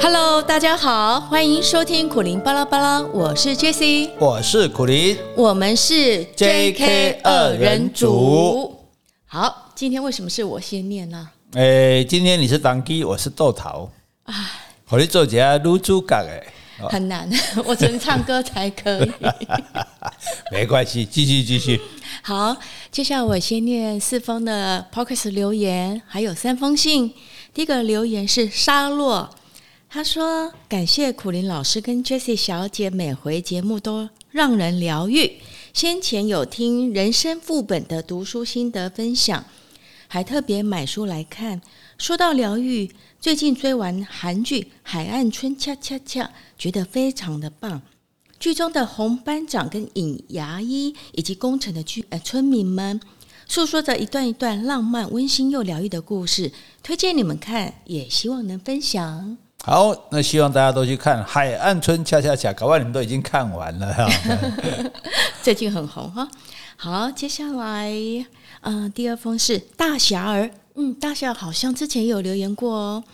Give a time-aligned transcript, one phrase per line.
[0.00, 8.76] Hello，大家好，欢迎收听苦林巴拉巴拉，我是 Jessie，我是苦林，我们是 JK 二人组。
[9.26, 11.28] 好，今天为什么是我先念呢？
[11.54, 13.90] 诶，今天你是当机，我是豆桃。
[14.24, 14.34] 哎，
[14.86, 16.46] 和你做一下女主角诶，
[16.88, 17.28] 很难，
[17.66, 19.12] 我只能唱歌才可以。
[20.52, 21.80] 没关系，继续继续。
[22.22, 22.56] 好，
[22.92, 27.12] 接下来我先念四封的 Podcast 留言，还有三封信。
[27.52, 29.28] 第一个留言是沙洛。
[29.90, 35.38] 他说：“感谢苦林老师跟 Jessie 小姐每回节目都让人疗愈。
[35.72, 39.46] 先前有听人生副本的读书心得分享，
[40.06, 41.62] 还特别买书来看。
[41.96, 46.24] 说到疗愈，最近追完韩剧《海岸村恰恰恰》，
[46.58, 47.80] 觉得非常的棒。
[48.38, 53.00] 剧中的洪班长跟尹牙医以及工程的居呃村民们，
[53.48, 59.38] 诉说着一段一段浪漫、温馨又疗愈的故事，推荐你们看，也希望能分享。”
[59.68, 64.08] 好，那希望大家都去看《海岸村恰恰恰》，搞不好你们都已经看完了哈。
[65.44, 66.26] 最近很红哈。
[66.76, 67.92] 好，接下来，
[68.62, 73.04] 嗯、第二封是大侠儿，嗯，大侠好像之前有留言过哦。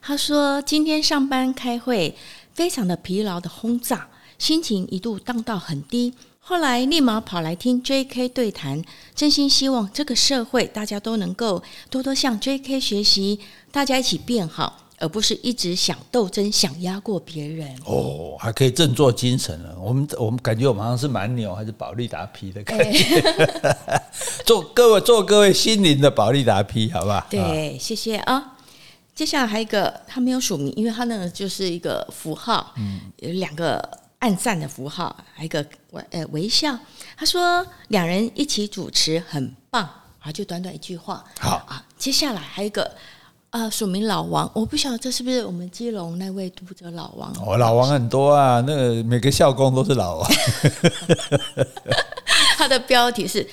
[0.00, 2.14] 他说今天上班开会，
[2.54, 4.06] 非常的疲劳的轰炸，
[4.38, 8.80] 心情一度荡到很低，后来立马跑来听 JK 对谈，
[9.16, 13.40] 真心希望这个社会大家都能够多多向 JK 学习，
[13.72, 14.78] 大家一起变好。
[15.04, 19.76] 而不是一直想斗争、想压过别人哦，还可以振作精神了。
[19.78, 24.02] 我们我们感觉我们好像是蛮牛还是保利达 P 的感觉，欸、
[24.46, 27.26] 做各位做各位心灵的保利达 P，好不好？
[27.28, 28.56] 对，谢谢啊。
[29.14, 33.86] 接下来还有一个，他没有署名，因为他那个就是一个符号，嗯，有两个
[34.20, 36.78] 暗赞的符号，还有一个微呃微笑。
[37.14, 39.86] 他说两人一起主持很棒
[40.18, 41.22] 啊，就短短一句话。
[41.38, 42.90] 好啊，接下来还有一个。
[43.54, 47.32] 啊，署名老王，我不晓得这是不是我们基隆那位读者老王？
[47.40, 50.28] 哦，老王很多啊，那个每个校工都是老王。
[52.58, 53.48] 他的标题是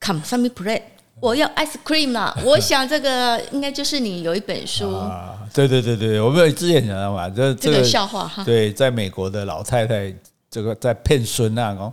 [0.00, 0.82] “Come, some me play”，
[1.20, 2.36] 我要 ice cream 啦。
[2.44, 4.92] 我想这个应该就是你有一本书。
[4.92, 8.42] 啊，对对对对，我们有之前讲到嘛，这这个笑话哈。
[8.42, 10.12] 对，在美国的老太太，
[10.50, 11.92] 这个在骗孙啊。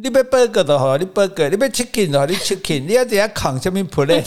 [0.00, 2.86] 你要 burger 的话，你 burger；你要 chicken 的话，你 chicken。
[2.86, 4.24] 你要怎样扛下面 plate，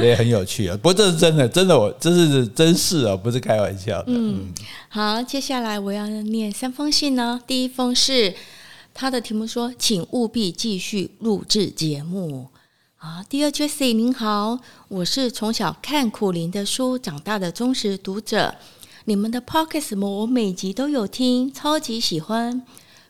[0.00, 0.74] 也很有趣啊。
[0.78, 4.06] 不过这是真的，真的，我这是真事啊，不是开玩笑的。
[4.06, 4.50] 嗯，
[4.88, 7.38] 好，接下来我要念三封信呢。
[7.46, 8.34] 第一封是
[8.94, 12.48] 他的题目说，请务必继续录制节目。
[12.96, 14.58] 啊，第二，Jessie 您好，
[14.88, 18.54] 我是从小看苦林的书长大的忠实读者，
[19.04, 22.62] 你们的 Podcast 我每集都有听，超级喜欢。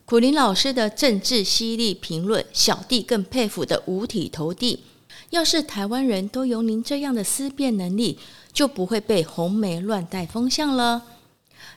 [0.06, 4.84] 苦苓老师的政治犀利评论，小弟更佩服的五体投地。
[5.30, 8.16] 要是台湾人都有您这样的思辨能力，
[8.52, 11.02] 就不会被红媒乱带风向了。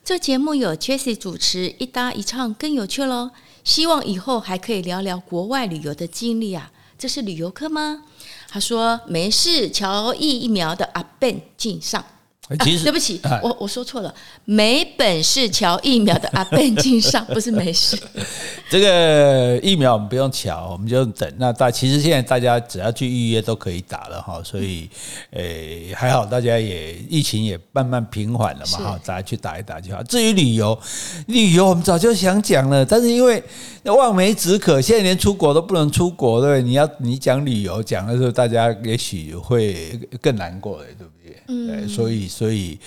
[0.06, 3.31] 这节目有 Jessie 主持，一搭一唱更有趣喽。
[3.63, 6.72] 希望以后还可以聊聊国外旅游的经历啊。
[7.00, 8.03] 这是旅游课吗？
[8.47, 12.06] 他说没事，乔疫苗的阿 Ben 敬上。
[12.66, 14.14] 其实、啊、对不起，啊、我我说错了，
[14.46, 17.96] 没本事瞧疫苗的阿 Ben 敬上，不是没事。
[18.70, 21.32] 这个疫苗我们不用瞧，我们就等。
[21.38, 24.90] 那大其实现在大家只要去预约都可以打了哈，所以
[25.32, 30.02] 诶还好，大家也疫情也慢慢平缓了嘛哈，大家去打一打就好。
[30.04, 30.78] 至于旅游，
[31.28, 33.44] 旅游我们早就想讲了，但是因为
[33.84, 36.64] 望梅止渴，现在连出国都不能出国，对不对？
[36.64, 41.19] 你要你讲旅游讲的时候，大家也许会更难过的，对不对？
[41.52, 42.80] 嗯，所以所以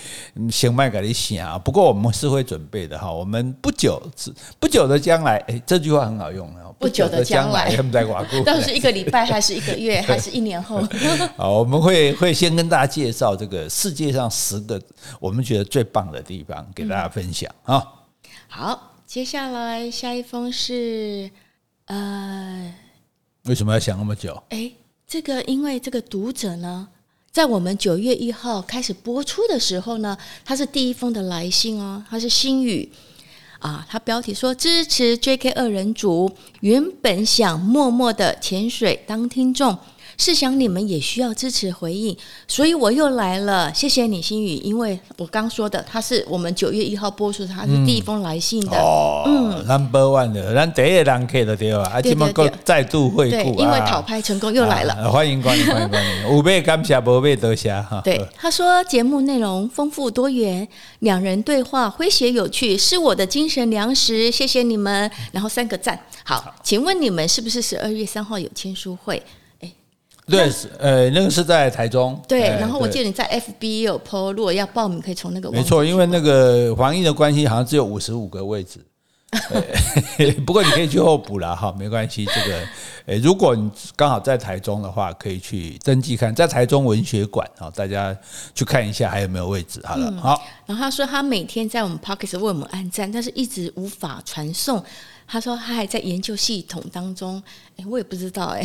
[0.49, 3.11] 先卖给你想，不过我们是会准备的哈。
[3.11, 4.01] 我们不久
[4.57, 6.63] 不久的将来，哎，这句话很好用啊。
[6.79, 10.81] 不久的将来，他们在寡固， 到底是一个礼拜， 还是一个月，还是一年后？
[11.35, 14.81] 好，我们会会先跟大家介绍这个世界上十个
[15.19, 17.75] 我们觉得最棒的地方，给大家分享啊。
[17.75, 21.29] 嗯、好，接下来下一封是
[21.87, 22.73] 呃，
[23.43, 24.41] 为什么要想那么久？
[24.49, 24.71] 哎，
[25.05, 26.87] 这个因为这个读者呢。
[27.33, 30.15] 在我们九月一号开始播出的时候呢，
[30.45, 32.87] 他是第一封的来信哦，他是心语
[33.57, 39.75] 啊，他标题说支持 JK 二人组，原本想默默的潜水当听众。
[40.17, 42.15] 试想你们也需要支持回应，
[42.47, 43.73] 所以我又来了。
[43.73, 48.77] 谢谢你，心宇，因为我刚说的，他是我们九月一号播出，他是第一封来信的。
[48.77, 51.83] 哦，嗯，Number One 的，咱第一个人客的对吧？
[51.93, 55.11] 啊，今麦够再度惠顾，因为讨拍成功又来了。
[55.11, 56.29] 欢迎光临，欢迎光临。
[56.29, 58.01] 五倍感谢，五倍多谢哈。
[58.03, 60.67] 对，他说节目内容丰富多元，
[60.99, 64.31] 两人对话诙谐有趣，是我的精神粮食。
[64.31, 65.99] 谢谢你们，然后三个赞。
[66.23, 69.21] 好，请问你们是不是十二月三号有签书会？
[70.25, 70.49] 对，
[70.79, 72.19] 呃，那个是在台中。
[72.27, 78.79] 对，然后我记得你在 FB 也有 po，如果要报名，可以从那个没错，因为那个防疫的关系，好像只有五十五个位置。
[80.45, 82.23] 不过你可以去候补了哈，没关系。
[82.25, 82.33] 这
[83.13, 88.15] 个，如果你刚好在台中的话，可以去登记看，在台中文学馆啊，大家
[88.53, 89.81] 去看一下还有没有位置。
[89.83, 90.39] 好了，嗯、好。
[90.67, 94.83] 然后他说他每天在我们 Podcast 为我们按赞，但是一直无法传送。
[95.27, 97.41] 他说他还在研究系统当中，
[97.77, 98.63] 哎，我也不知道哎，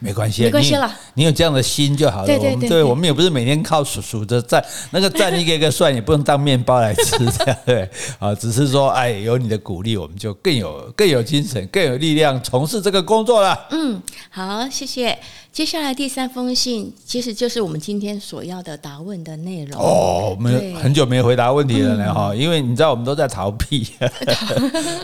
[0.00, 2.26] 没关系， 没关系了，你有这样的心就好了。
[2.26, 7.88] 对对对，我们也不是每天靠数数着赞，那个赞一个一个算，也不能当面包来吃，这样对
[8.18, 13.68] 啊，只是说哎，有你的鼓励，我们就更有更有精神，更有力量从事这个工作了。
[13.70, 15.18] 嗯，好，谢谢。
[15.52, 19.82] 接下来第三封信，其实就是我们今天所要的答问的内容。
[19.82, 23.84] 哦，我们很久没回答问题了呢，哈、嗯，因为你知道我们都在逃避，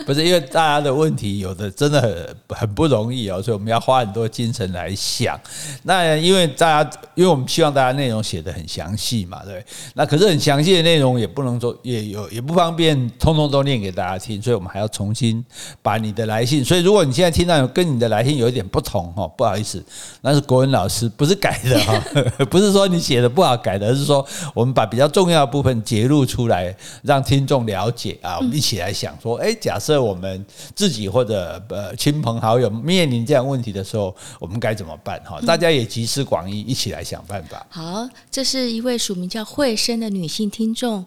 [0.07, 5.37] 不是因为大家的问题有的真的很很不容易哦，所以我们要花很多精神来想。
[5.83, 9.65] 那因为大家，因为我们希望大家内容写得很详细嘛，对。
[9.95, 15.45] 那可是很详细的内容也不能说，也有也不方便，通通都念给大家听，所以我们还要重新
[15.83, 16.65] 把你的来信。
[16.65, 19.85] 所以如果你现在听到有跟你的来信有一点不同，哈，不好意思，
[20.21, 20.37] 那。
[20.37, 21.99] 是国文老师不是改的哈，
[22.51, 24.23] 不是说你写的不好改的，而是说
[24.53, 28.37] 我们把比较重要的部分截录出来，让听众了解啊。
[28.37, 30.45] 我们一起来想说，哎，假设我们
[30.77, 35.41] 自己或者呃亲朋好友面临这样问题的时候，我们该怎么办哈？
[35.41, 37.67] 大家也集思广益，一起来想办法。
[37.71, 41.05] 好，这是一位署名叫慧生的女性听众。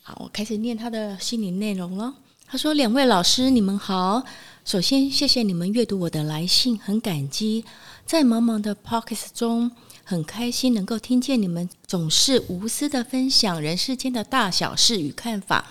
[0.00, 2.14] 好，我开始念她的心理内容了。
[2.46, 4.22] 她说：“两位老师，你们好。
[4.64, 7.64] 首先，谢谢你们阅读我的来信，很感激。”
[8.06, 9.70] 在茫茫的 Podcast 中，
[10.02, 15.66] 很开心能够听见你们总是无私的分享人世间的大小事与看法。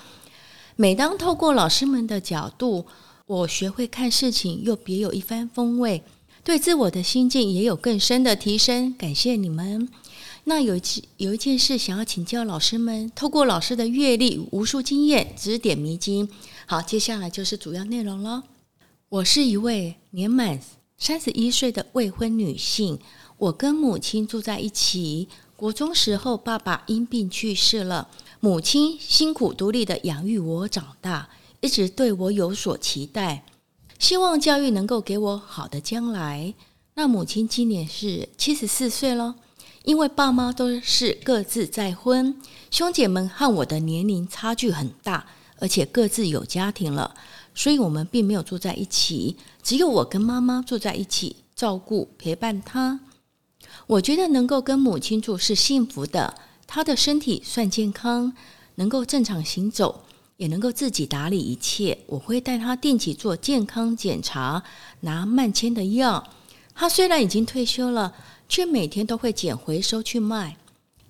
[0.76, 2.86] 每当透过老师们的角度，
[3.28, 6.02] 我学会看事情，又别有一番风味，
[6.46, 8.94] 对自我的心境也有更深的提升。
[8.94, 9.90] 感谢你们。
[10.46, 10.82] 那有一
[11.18, 16.30] 有一件事想要请教老师们，透过老师的阅历、无数经验，指点迷津。
[16.66, 18.46] 好，接下来就是主要内容了。
[19.10, 20.62] 我是一位年满。
[20.98, 22.98] 三十一岁的未婚女性，
[23.38, 25.28] 我跟母亲住在一起。
[25.58, 28.08] 国中时候，爸爸因病去世了，
[28.40, 31.30] 母亲辛苦独立的养育我长大，
[31.62, 33.44] 一直对我有所期待，
[33.98, 36.54] 希望教育能够给我好的将来。
[36.94, 39.36] 那母亲今年是七十四岁了，
[39.84, 42.36] 因为爸妈都是各自再婚，
[42.72, 45.26] 兄姐们和我的年龄差距很大，
[45.60, 47.16] 而且各自有家庭了。
[47.54, 53.00] 所以我们并没有住在一起，只有我跟妈妈住在一起，照顾陪伴她。
[53.88, 56.36] 我觉得能够跟母亲住是幸福的，
[56.68, 58.34] 她的身体算健康，
[58.76, 60.04] 能够正常行走，
[60.38, 61.98] 也能够自己打理一切。
[62.08, 64.64] 我会带他定期做健康检查，
[65.02, 66.24] 拿慢签的药。
[66.74, 68.16] 他虽然已经退休了，
[68.48, 70.56] 却每天都会捡回收去卖。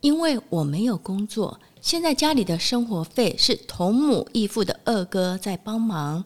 [0.02, 1.60] 因为我没有工作。
[1.82, 6.24] 现在家里的生活费是同母异父的二哥在帮忙。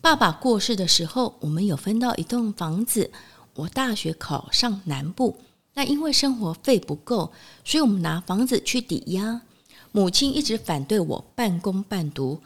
[0.00, 3.10] 爸爸过世的时候，我们有分到一栋房子。
[3.54, 5.36] 我大学考上南部，
[5.74, 7.32] 那因为生活费不够，
[7.64, 9.42] 所以我们拿房子去抵押。
[9.92, 12.40] 母亲一直反对我半工半读，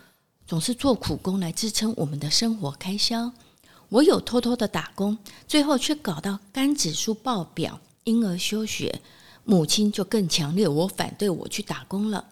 [0.46, 3.32] 总是做苦工来支撑我们的生活开销。
[3.91, 9.01] 我有偷偷的打工，最后却搞到肝指数爆表，因而休学。
[9.44, 12.24] 母亲就更强烈，我反对我去打工了。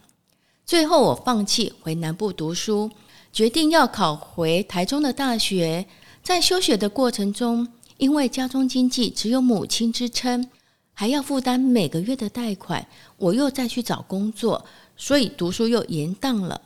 [0.65, 2.91] 最后我放弃回南部读书，
[3.33, 5.87] 决定要考回台中的大学。
[6.23, 10.49] 在休学的过程中，因为家中经济只有母亲支撑，
[10.95, 12.87] 还要负担每个月的贷款，
[13.19, 14.65] 我又再去找工作，
[15.05, 16.61] 所以读书又延宕了。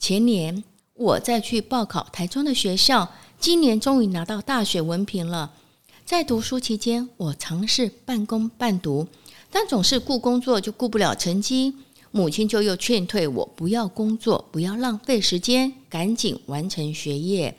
[0.00, 0.64] 前年
[0.94, 5.52] 我再去报考台中的学校，今年终于拿到大学文凭了。
[6.04, 9.06] 在读书期间，我尝试半工半读。
[9.52, 11.74] 但总是顾工作就顾不了成绩，
[12.10, 17.56] 母亲就又劝退我不要工作，不要浪费时间，赶紧完成学业。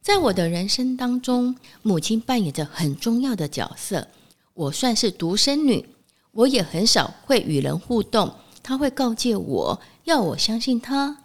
[0.00, 4.08] 在我的人生当中，母亲扮演着很重要的角色。
[4.54, 5.84] 我算是独生女，
[6.32, 8.32] 我也很少会与人互动。
[8.62, 11.18] 他会告诫我要我相信他，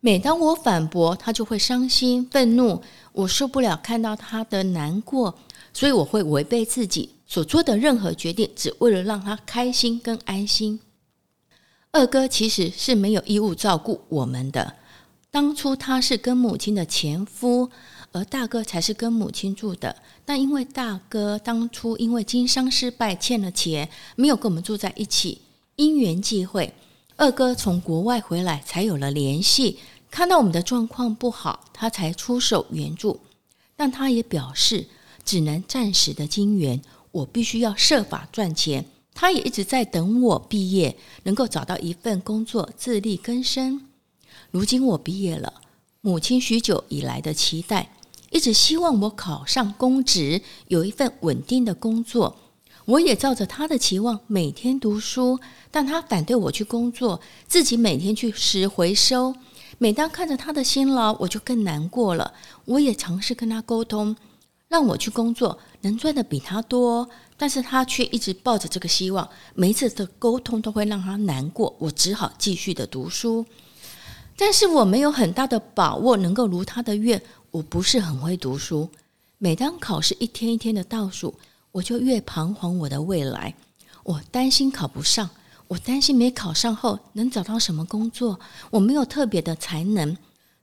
[0.00, 2.82] 每当我反驳，他就会伤心愤怒。
[3.12, 5.38] 我受不了看到他的难过，
[5.72, 7.10] 所以我会违背自己。
[7.26, 10.78] 所做的任何决定，只为了让他开心跟安心。
[11.90, 14.74] 二哥其实是没有义务照顾我们的。
[15.30, 17.70] 当初他是跟母亲的前夫，
[18.12, 19.96] 而大哥才是跟母亲住的。
[20.24, 25.40] 但因为大哥当初因为经商失败欠了钱，没有跟我们住在一起。
[25.76, 26.72] 因缘际会，
[27.16, 29.78] 二哥从国外回来，才有了联系。
[30.10, 33.18] 看到我们的状况不好，他才出手援助。
[33.74, 34.86] 但他也表示，
[35.24, 36.80] 只能暂时的经援。
[37.10, 38.84] 我必须要设法赚钱。
[39.12, 43.80] 他也一直在等我毕业，能够找到一份工作，自力更生。
[44.50, 45.52] 如今我毕业了，
[46.00, 47.92] 母亲许久以来的期待，
[48.30, 52.36] 一直希望我考上公职，有一份稳定的工作。
[52.86, 59.34] 我也照着他的期望每天读书，但他反对我去工作，自己每天去拾回收。
[59.78, 62.32] 每当看着他的辛劳，我就更难过了。
[62.66, 64.14] 我也尝试跟他沟通，
[64.68, 69.28] 让我去工作，能赚的比他多，但是他却一直抱着这个希望。
[69.54, 73.44] 每一次的沟通都会让他难过，我只好继续的读书。
[74.36, 77.20] 但是我没有很大的把握能够如他的愿。
[77.50, 78.90] 我不是很会读书，
[79.38, 81.34] 每当考试一天一天的倒数，
[81.74, 83.52] 我就越彷徨我的未来。
[84.04, 85.28] 我担心考不上。
[85.66, 88.38] 我担心没考上后能找到什么工作，
[88.70, 90.16] 我没有特别的才能。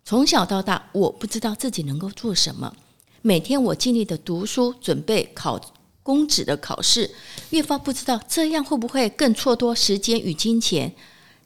[0.06, 2.72] 从小到大，我不知道自己能够做什么。
[3.24, 5.60] 每天我尽力的读书，准备考
[6.04, 7.10] 公职的考试，
[7.50, 10.94] 越发不知道这样会不会更蹉跎时间与金钱。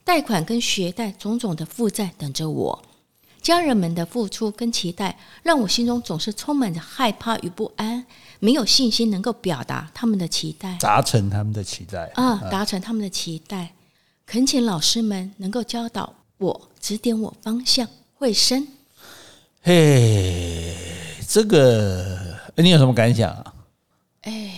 [0.03, 2.83] 贷款跟学贷种种的负债等着我，
[3.45, 8.03] 家人们的付出跟期待，让我心中总是充满着害怕与不安。
[8.39, 12.37] 没有信心能够表达他们的期待，达成他们的期待啊！
[12.49, 13.75] 达成他们的期待，
[14.25, 18.67] 恳请老师们能够教导我，指点我方向，慧生。
[19.61, 20.75] 嘿，
[21.27, 22.17] 这个
[22.55, 23.53] 你有什么感想啊？
[24.21, 24.55] 哎，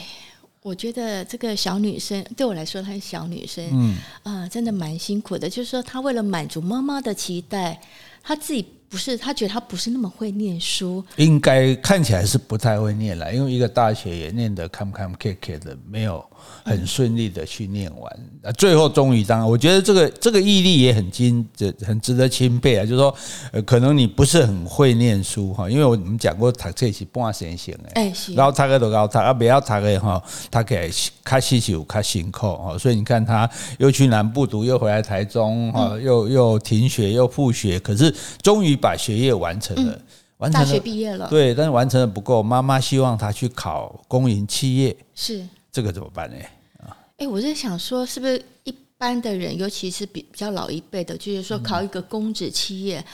[0.62, 5.50] 我觉得这个小女生对我来说，她是小女生，嗯啊、呃，真的蛮辛苦的。
[5.50, 7.82] 就是说，她为了满足妈妈的期待，
[8.24, 8.66] 她自己。
[8.90, 16.26] 不是，他觉得他不是那么会念书，应该看起来是不太会念了，因为一个大学也念得坎坎坷坷的，没有
[16.64, 21.46] 很顺利的去念完，啊，最后终于当然，我觉得这个这个毅力也很经，
[21.86, 22.86] 很值得钦佩啊。
[22.86, 23.14] 就是说，
[23.52, 30.90] 呃，可能你不是很会念书哈，因为我们讲过，读这是半神仙哎，然后他个都高他啊，不要他个哈，他给
[31.26, 33.50] 开始就开辛苦哈，所以你看他
[33.80, 38.78] 又去南部读，又回来台中哈，又又停学又复学，可是终于。
[38.80, 40.00] 把学业完成了，
[40.38, 41.28] 完成了，大学毕业了。
[41.30, 45.44] 对，但是完成的不够，妈妈希望他去考公营企业，是
[45.78, 46.36] 这个怎么办呢？
[46.80, 53.06] 啊，哎，我在想说，是不是一般的人，尤其是比比较老一辈的，就是说考一个公职企业。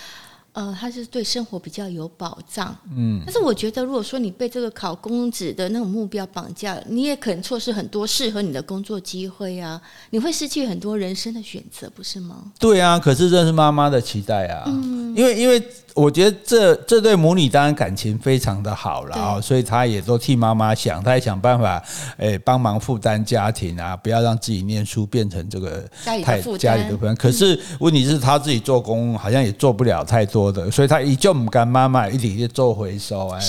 [0.54, 12.54] 呃，他是对生活比较有保障，嗯，但是我觉得，如果说你被这个考公职的那种目标绑架，你也可能错失很多适合你的工作机会啊，你会失去很多人生的选择，不是吗？
[12.60, 15.62] 对啊，可是这是妈妈的期待啊，嗯，因为因为。
[15.96, 21.84] 我觉得这这对母女当然感情非常的好了啊，所以她也都替妈妈想，她也想办法，
[22.18, 27.16] 诶，帮忙负担家庭啊，不要让自己念书变成这个太家里的负担。
[27.16, 33.42] 可是问题是她自己做工好像也做不了太多的，所以她依旧不干妈妈一直去做回收哎，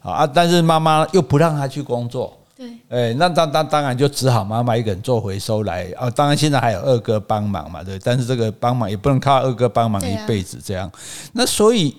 [0.00, 2.34] 啊，但是妈妈又不让她去工作。
[2.60, 6.10] 对，诶，那当当当然就只好妈妈一个人做回收来啊。
[6.10, 7.98] 当然现在还有二哥帮忙嘛，对。
[8.00, 10.92] 但是这个帮忙也不能靠二哥帮忙一辈子这样。
[11.32, 11.96] 那所以，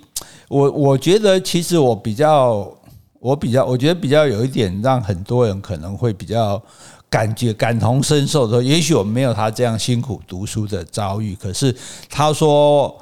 [0.49, 2.71] 我我觉得其实我比较，
[3.19, 6.61] 我比较，我觉得比较有一点让很多人可能会比较
[7.09, 11.75] 感觉感同身受的，也许我没有他这样辛苦读书的遭遇，可是
[12.07, 12.95] 他说。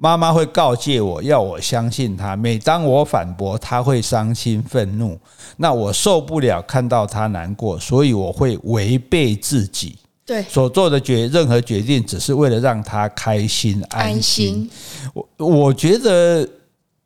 [0.00, 2.36] 妈妈会告诫我要我相信她。
[2.36, 5.18] 每当我反驳，她会伤心愤怒。
[5.56, 9.98] 那我受不了看到她难过，所以我会违背自己。
[10.24, 14.70] 对，所做的决任何决定，只是为了让她开心安心。
[15.14, 16.48] 我我觉得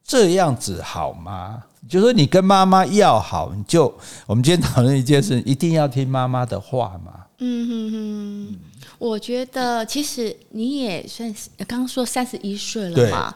[0.04, 1.62] 这样子好吗？
[1.88, 3.92] 就是说你跟妈妈要好，你就
[4.26, 7.12] 我们今天讨论一件事，一定要听妈妈的话嘛。
[7.38, 8.58] 嗯哼哼。
[9.02, 13.34] 我觉得其实你也算是刚刚说三十一岁了嘛，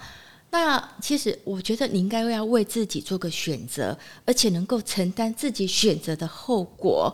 [0.53, 7.13] 那其实我觉得你应该要为自己做个选择，而且能够承担自己选择的后果。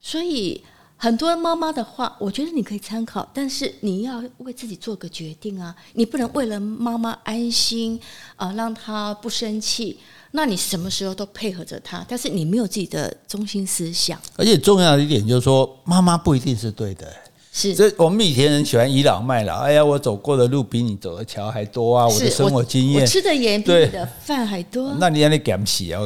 [0.00, 0.60] 所以
[0.96, 5.72] 很多妈妈的话，我觉得你可以参考，但是你要为自己做个决定啊！
[5.92, 8.00] 你不能为了妈妈安心
[8.34, 9.96] 啊，让她不生气，
[10.32, 14.20] 那你什么时候都配合着她，但是你没有自己的中心思想。
[14.34, 17.06] 而且重要的一点就是说，妈妈不一定是对的。
[17.52, 19.58] 是，所以我们以前人喜欢倚老卖老。
[19.58, 22.06] 哎呀，我走过的路比你走的桥还多啊！
[22.06, 24.94] 我的生活经验，我，吃的盐比你的饭还多。
[25.00, 26.00] 那你让你敢洗啊？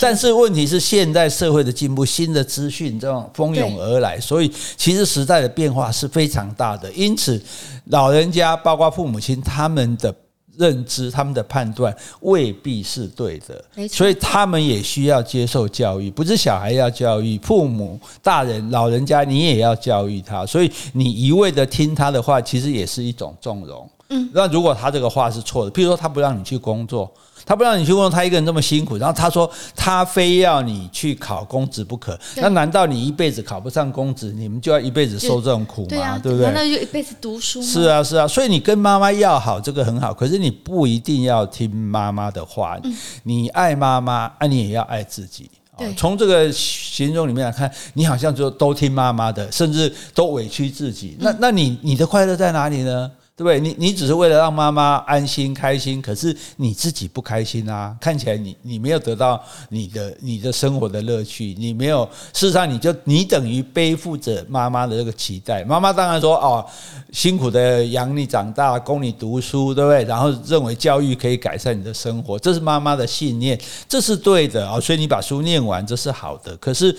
[0.00, 6.90] 但是问题是，现在社会的进步，新的资讯这种蜂拥而来，所以其实时代的变化是非常大的。
[6.92, 7.40] 因此，
[7.86, 10.14] 老人家包括父母亲他们的。
[10.58, 16.10] 认知他们的判断未必是对的，所以他们也需要接受教育。
[16.10, 20.44] 不是小孩要教育，父母、大人、老人家你也要教育他。
[20.46, 23.88] 所以你一味的听他的话，其实也是一种纵容。
[24.08, 27.12] 嗯，那如果他这个话是错的，譬如说他不让你去工作。
[27.44, 35.88] 他不让你去问他一个人这么辛苦，然后他说他非要你去考公职不可，那难道你一辈子考不上公职，你们就要一辈子受这种苦吗？
[35.88, 36.50] 对，啊、对不对？
[36.52, 37.62] 那就一辈子读书。
[37.62, 42.76] 是啊，是啊，所以你跟妈妈要好，这个很好，可是你不一定要听妈妈的话。
[42.82, 45.48] 嗯、你爱妈妈，啊，你也要爱自己。
[45.78, 51.16] 对，从这个形容里面来看，你好像就都听妈妈的，甚至都委屈自己。
[51.20, 53.08] 那那你你的快乐在哪里呢？
[53.36, 53.60] 对不对？
[53.60, 57.94] 你你只是为了让妈妈安心开心，可是你自己不开心啊！
[58.00, 59.38] 看起来你你没有得到
[59.68, 65.62] 你的你的生活的乐趣，你没有，事实上你就你等于背负着妈妈的这个期待。
[65.64, 66.64] 妈妈当然说哦，
[67.12, 70.02] 辛苦的养你长大，供你读书，对不对？
[70.04, 74.80] 然后认为教育可以改善你的生活，这是妈妈的信念，这是对的啊！
[74.80, 76.56] 所以你把书念完，这是好的。
[76.56, 76.96] 可是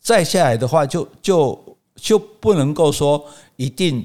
[0.00, 4.04] 再下来的话就，就就就不能够说一定。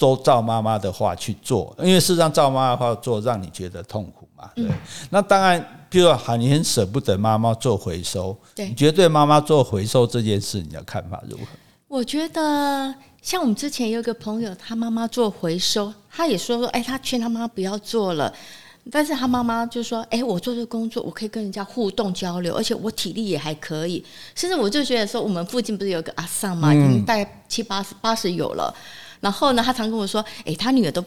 [0.00, 4.50] 都照妈妈的话去做，因为事实上照妈妈的话做，让你觉得痛苦嘛。
[4.56, 4.72] 对，嗯、
[5.10, 11.42] 那当然，比如说，好，你很舍不得妈妈做回收，对，你觉得对妈妈做回收这件事，你的看法如何？
[11.86, 18.32] 我觉得，像我们之前有一个朋友，他妈妈做回收，他也说说，哎，他劝他妈妈不要做了，
[18.90, 24.02] 但是他妈妈就说，哎，我做这个工作，我可以跟人家互动交流，而且我体力也还可以，
[24.34, 28.74] 甚至我就觉得说，我们附近不是有个阿桑嘛，已经大概七八十八十有了。
[29.20, 31.04] 然后呢，他常跟我说：“诶，他女儿都，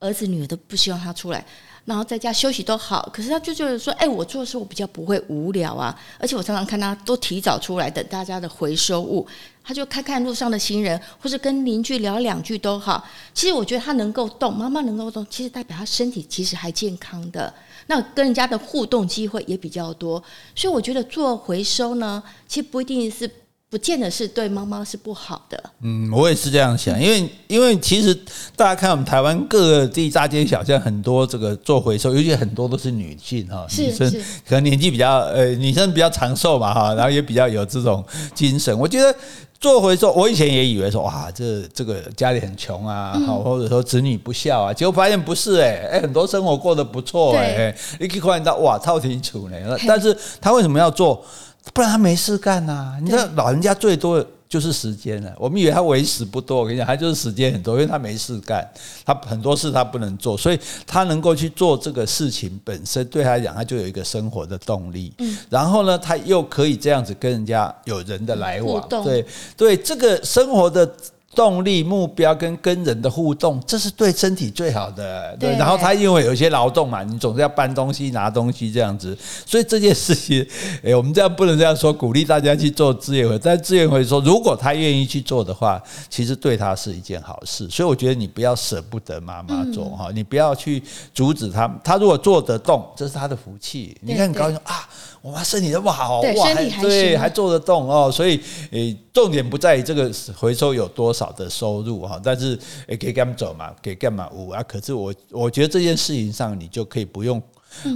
[0.00, 1.44] 儿子女儿都不希望他出来，
[1.84, 3.08] 然后在家休息都好。
[3.12, 9.24] 可是他就觉得说，诶，我做的时候我比较不会无聊啊，而且我常常看他都提早出来等大家的回收物，
[9.62, 13.06] 他就看看路上的行人，或是跟邻居聊两句都好。
[13.32, 17.52] 其实我觉得他能够动，妈妈能够动，其实代表他身体其实还健康的，
[17.86, 20.20] 那跟人家的互动机会也比较多。
[20.56, 23.30] 所以我觉得做回收呢，其实不一定是。”
[23.72, 25.58] 不见得是对妈妈是不好的。
[25.80, 28.14] 嗯，我也是这样想，因为因为其实
[28.54, 34.10] 大家看我们台湾各地大街小巷很多这个做回收，尤其很多都是女性哈，女生
[34.46, 38.78] 可能年纪比较呃，女生比较长寿嘛哈，然后也比较有这种精神。
[38.78, 39.16] 我觉得
[39.58, 49.56] 做回收，我以前也以为说哇，这这个家里很穷啊，好或者说子女不孝啊，结果发现不是哎哎，很多生活过得不错哎，你可以看到哇，超清楚呢。
[49.88, 51.24] 但是他为什么要做？
[51.72, 52.98] 不然他没事干呐、啊！
[53.02, 55.32] 你知道老人家最多就是时间了。
[55.38, 58.68] 我们以为他为时不多，我跟你讲，他就是时间很多，因为他没事干，
[59.04, 65.14] 他很多事他不能做，所以他能够去做这个事情本身，对他来讲，他就有一个生活的动力。
[65.18, 69.24] 嗯，然后呢，他又可以这样子跟人家有人的来往，对
[69.56, 70.90] 对，这个生活的。
[71.34, 75.36] 动力、目标跟跟人的互动，这是对身体最好的。
[75.40, 79.16] 对，然后他因为有一些劳动嘛，你总是要搬东西、拿东西这样子，
[79.46, 80.46] 所以这件事情，
[80.82, 83.38] 诶， 我们这样不能这样说，鼓励大家去做资源回。
[83.38, 87.68] 但资源回说，如果他愿意去做的话，其实对他是一件好事。
[87.70, 90.82] 所以我觉得你不要舍不得妈妈做哈，你不要去
[91.14, 91.66] 阻止他。
[91.82, 93.96] 他如果做得动，这是他的福气。
[94.02, 94.86] 你看，很高兴啊。
[95.22, 98.40] 我妈身体那么好，哇，还对，还做得动哦，所以
[98.72, 102.58] 诶，重点不在于这个回收有多少的收入哈，但是
[102.88, 104.60] 诶，给干嘛走嘛，给干嘛五啊？
[104.64, 107.40] 可是我我觉得这件事情上，你就可以不用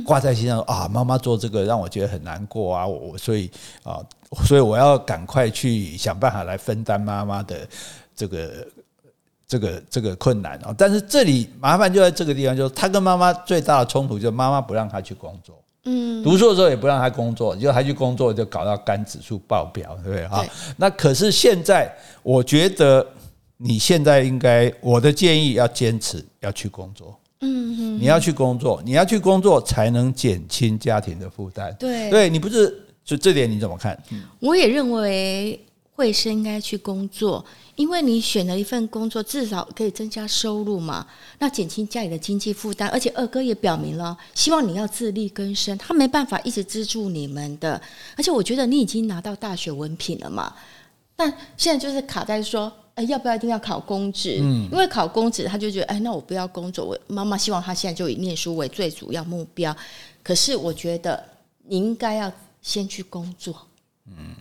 [0.05, 0.87] 挂在心上啊。
[0.87, 3.51] 妈妈做这个让我觉得很难过啊，我所以
[3.83, 3.99] 啊，
[4.47, 7.69] 所以我要赶快去想办法来分担妈妈的
[8.15, 8.69] 这个
[9.49, 10.73] 这个这个困难啊。
[10.79, 15.61] 但是这里麻烦就在这个地方，就是他跟妈妈最大的冲突，就是妈妈不让他去工作。
[15.87, 20.45] 嗯，读书的时候也不让他工作，就他去工作就搞到肝指数爆表，对不对啊？
[20.77, 21.91] 那可是现在，
[22.23, 23.07] 我觉得
[23.57, 27.19] 你现在应该，我的建议要坚持要去工作。
[27.41, 31.75] 嗯嗯，你要去工作，你要去工作才能减轻家庭的负担。
[31.79, 33.97] 对，对你不是就这点你怎么看？
[34.41, 35.59] 我也认为
[35.97, 37.45] 惠生应该去工作。
[37.75, 41.07] 因为你选了一份工作，至少可以增加收入嘛，
[41.41, 42.89] 那减轻家里的经济负担。
[42.89, 47.79] 而且二哥也表明了，希望你要自力更生，他没办法一直资助你们的。
[48.17, 50.55] 而且我觉得你已经拿到大学文凭了嘛，
[51.15, 54.39] 但现在就是卡在说，哎，要不要一定要考公职？
[54.41, 56.87] 嗯，因为考公职，他就觉得，哎，那我不要工作。
[56.87, 59.77] 我妈妈希望他现在就以念书为最主要目标。
[60.23, 61.23] 可是我觉得
[61.67, 62.33] 你应该要
[62.63, 63.55] 先去工作。
[64.07, 64.35] 嗯。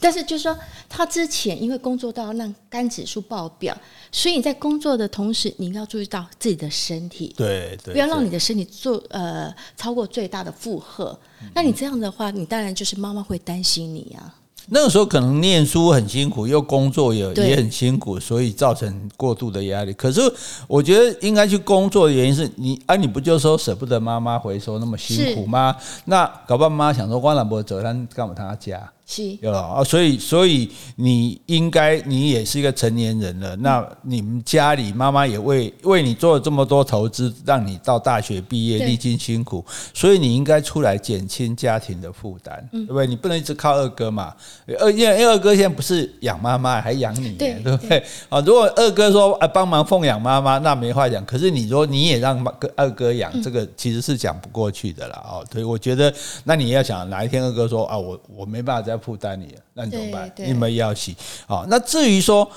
[0.00, 0.56] 但是就是说，
[0.88, 3.76] 他之前因为工作到让肝指数爆表，
[4.12, 11.18] 所以你在工作的同时，你要注意到自己的身体，对，对，不要让你的身体做呃超过最大的负荷。
[11.42, 14.34] 嗯、那你这样的话，你当然就是妈妈会担心你呀、啊。
[14.68, 19.92] 那个时候可能念书很辛苦，又工作也也很辛苦，所以造成过度的压力。
[19.92, 20.20] 可是
[20.66, 25.76] 我觉得应该去工作的原因是你，啊，你不就说舍不得妈妈回收那么辛苦吗？
[26.06, 28.92] 那搞不好妈妈想说，我哪不走，咱干嘛他家？
[29.08, 39.64] 是，有啊，所以所以你应该你也是一个成年人了，那你们家里妈妈也为为你做了这么多投资，让你到大学毕业历经辛苦，
[39.94, 43.06] 所以你应该出来减轻家庭的负担，对不对？
[43.06, 44.34] 你不能一直靠二哥嘛，
[44.80, 48.02] 二因为二哥现在不是养妈妈，还养你，对不对？
[48.28, 51.24] 啊，如果二哥说啊帮忙奉养妈妈，那没话讲。
[51.24, 55.46] 可是你说你也让二哥养，这个其实是讲不过去的了哦。
[55.52, 58.95] 所以我觉得，那你要想哪一天二哥说啊，我我没办法再。
[58.98, 60.32] 负担你，那你怎么办？
[60.36, 61.64] 你们要洗好？
[61.68, 62.50] 那至于说，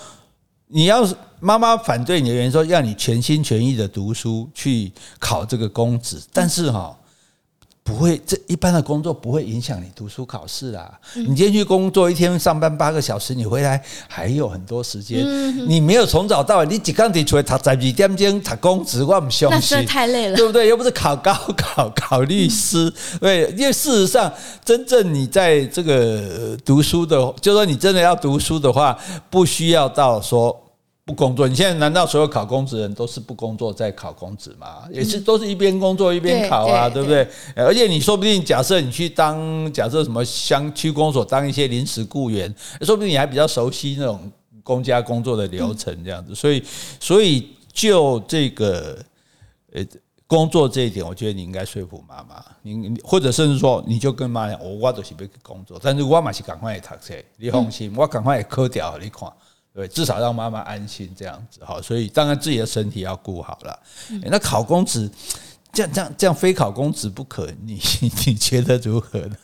[0.68, 6.96] 你要是妈妈反对你的原因，说让你全心全意的读书去考这个公职，但是哈。
[7.84, 10.92] 不会，这一般的工作不会影响你读书考试啦。
[11.16, 15.26] 你今天去工作一天上班八个小时，你回来还有很多时间。
[15.68, 19.76] 你没有从早到晚，你几刚提出来读十二点钟他公职，我不相信。
[19.76, 20.68] 那太累了，对不对？
[20.68, 23.52] 又不是考高考考律师，对。
[23.58, 24.32] 因为事实上，
[24.64, 28.96] 真正你在这个读书的，就说你真的要读书的话，
[29.32, 30.56] 不需要到说。
[31.10, 34.84] 不工作，你现在难道所有考公职人都是不工作在考公职吗？
[34.92, 37.28] 也是都是一边工作一边考啊，对不对？
[37.56, 46.36] 而且你说不定，假设你去当假设什么乡区公所当一些临时雇员，说不定你还比较熟悉那种公家工作的流程这样子。
[46.36, 46.64] 所以，
[47.00, 48.96] 所以就这个
[49.74, 49.84] 呃
[50.28, 59.28] 工作这一点，我觉得你应该说服妈妈，你或者甚至说，你就跟妈讲，我我都是要去工作，但是我嘛是赶快读书，你放心，我赶快考掉你看。
[59.74, 63.80] 对，至少让妈妈安心这样子哈，所以当然自己的身体要顾好了。
[64.24, 65.10] 那考公职，
[65.72, 67.80] 这样这样这样非考公职不可，你
[68.26, 69.38] 你觉得如何呢？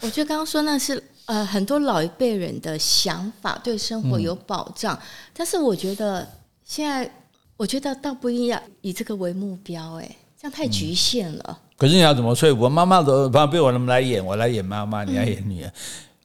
[0.00, 4.98] 我觉得刚刚说那是呃很多老一辈人的想法，对生活有保障，
[5.34, 6.26] 但是我觉得
[6.64, 7.10] 现在
[7.56, 11.58] 我觉得倒不一定要以这个为目标，哎，这样太局限了。
[11.76, 13.28] 可是你要怎么说服妈妈的？
[13.30, 15.72] 反正被我那么来演，我来演妈妈，你来演女儿。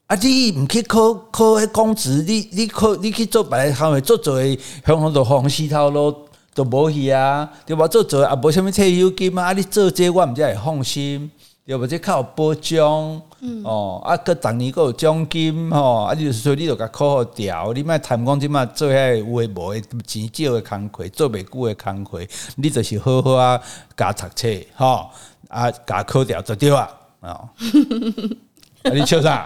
[0.07, 0.15] 啊！
[0.21, 6.15] 你毋去考考迄公职，你你考你去做别个行业，做做诶，向向都黄丝头路
[6.55, 7.85] 都无去啊，对无？
[7.89, 9.51] 做做啊，无啥物退休金啊，啊！
[9.51, 11.29] 你做这我毋才会放心，
[11.65, 11.85] 对无？
[11.85, 23.59] 这较有保障，嗯、哦，啊，搁逐年搁有奖金，吼，啊，就是说你着甲考好调，你莫贪讲即嘛做遐有诶无诶钱少诶工课，做袂久诶工课，你就是好好啊，
[23.97, 25.09] 加读册，吼，
[25.49, 26.89] 啊，加考调就对啊，
[27.19, 27.49] 哦，
[28.83, 29.45] 啊，你笑啥？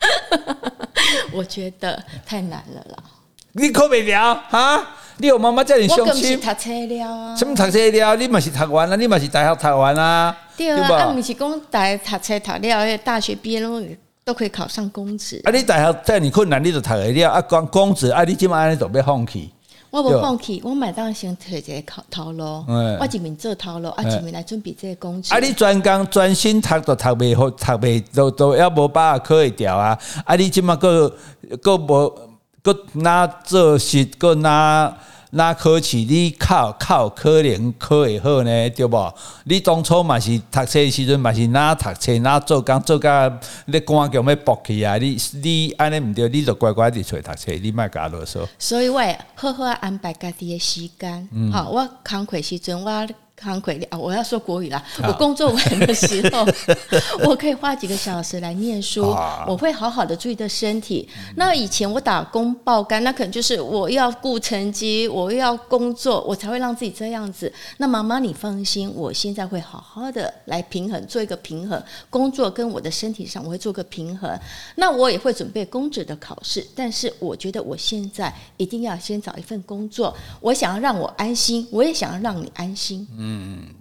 [1.32, 2.96] 我觉得太难了啦！
[3.52, 4.96] 你考不了啊？
[5.18, 6.38] 你有妈妈叫你相亲？
[6.38, 7.36] 我读册了啊！
[7.36, 8.16] 什么读册了？
[8.16, 8.96] 你嘛是读完了？
[8.96, 10.36] 你嘛是大学读完啊？
[10.56, 13.68] 对啊，啊，不是讲大学读册读了，大学毕业了
[14.24, 15.40] 都可以考上公职。
[15.44, 17.42] 啊，你大学再你困难，你就读会了啊？
[17.42, 19.52] 光公职啊，你今晚安尼都要放弃？
[19.90, 22.64] 我无放弃，我买当先摕一个头头路，
[23.00, 25.34] 我一面做头路，啊一面来准备这个工作。
[25.34, 29.98] 啊，你专工专心读都读袂好，读袂都都要无把握考会掉啊！
[30.24, 31.12] 啊，你即马个
[31.60, 32.08] 个无
[32.62, 34.96] 个哪做事个哪？
[35.30, 39.14] 那考试你考考可能考会好呢，对无？
[39.44, 44.96] 你当初嘛是读册的时阵嘛是哪读册哪做工做甲你官叫要博去啊！
[44.96, 48.46] 你你安尼毋对，你就乖乖伫揣读册，你莫甲啰嗦。
[48.58, 53.08] 所以我会好好安排家己的时间，吼、嗯，我工课时阵我。
[53.42, 53.98] 慷慨啊！
[53.98, 54.82] 我要说国语啦。
[55.02, 56.46] 我工作完的时候，
[57.26, 59.02] 我可以花几个小时来念书。
[59.46, 61.08] 我会好好的注意的身体。
[61.36, 67.52] 那以前我打工爆肝，那可能就是我要顾成绩，我又要工作，我才会让自己这样子。
[67.78, 74.30] 那妈妈你放心，我现在会好好的来平衡，做一个平衡，工作跟我的身体上，我会做个平衡。
[74.76, 80.14] 那我也会准备公职的考试，但是我觉得我现在一定要先找一份工作。
[80.40, 83.06] 我想要让我安心，我也想要让你安心。
[83.18, 83.29] 嗯，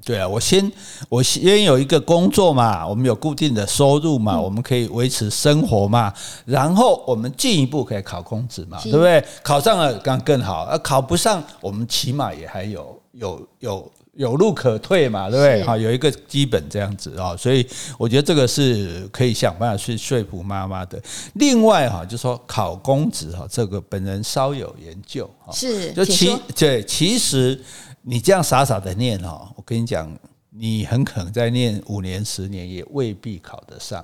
[0.03, 0.71] 对啊，我先
[1.07, 6.11] 我先有一个工作嘛，我们有固定的收入嘛，嗯、我们可以维持生活嘛，
[6.45, 9.23] 然后我们进一步可以考公职嘛，对不对？
[9.43, 15.63] 考上了刚更好，啊，考不上，我们起码也还有有有有路可退嘛，对不对？
[15.63, 17.65] 好，有一个基本这样子啊，所以
[17.97, 20.99] 我觉得这个是可以想办法去说服妈妈的。
[21.35, 27.61] 另外哈，就说考公职哈，这个本人稍有研究哈，是就其对其实。
[28.09, 30.11] 你这样傻傻的念哦，我跟你讲，
[30.49, 34.03] 你很可能再念五年、十年也未必考得上，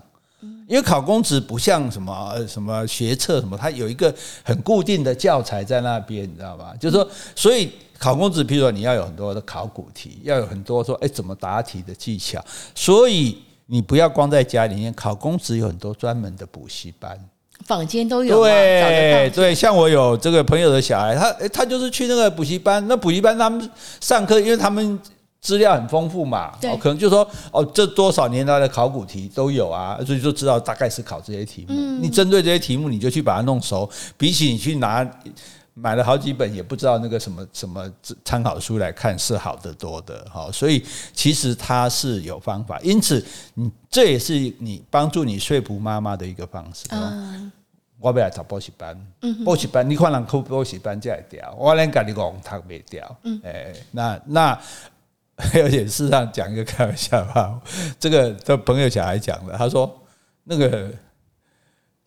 [0.68, 4.14] 因为考公职不像什么什么学测什么，它有一个
[4.44, 6.76] 很固定的教材在那边，你知道吧？
[6.80, 12.40] 就是说，所以考公职，譬如说你要有很多的考古题，要有很多说哎怎么答题的技巧，
[12.76, 17.20] 所以你不要光在家里面考公职，有很多专门的补习班。
[17.66, 25.00] 坊间都有，对对，像我有这个朋友的小孩，他他就是去那个补习班，那补习班他们上课，因为他们
[25.42, 31.68] 资料很丰富嘛，对，可能就说哦，这多少年来的考古题都有啊，所以就知道大概是考这些题目。
[31.70, 35.08] 嗯、你针对这些题目，你就去把它弄熟，比起你去拿
[35.76, 37.92] 买了好几本也不知道那个什么什么
[38.24, 40.50] 参考书来看是好得多的哈。
[40.52, 40.84] 所以
[41.14, 46.86] 其实它是有方法，因此你这也是你帮助你说服妈妈的一个方式。
[46.90, 47.52] 嗯，
[48.00, 49.00] 我不要找补习班，
[49.46, 53.18] 补习班你可能考补习班才会掉，我连跟你讲读没掉。
[53.24, 54.60] 嗯，哎，那那。
[55.38, 57.60] 而且事实上讲一个开玩笑话，
[58.00, 59.94] 这个这朋友小孩讲的，他说
[60.46, 60.90] 那个